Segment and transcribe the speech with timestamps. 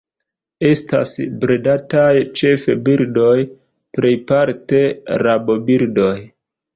[0.67, 3.33] Estas bredataj ĉefe birdoj,
[3.99, 4.81] plejparte
[5.25, 6.11] rabobirdoj.